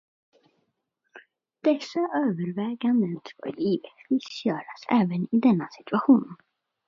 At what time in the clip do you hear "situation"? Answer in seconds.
5.71-6.35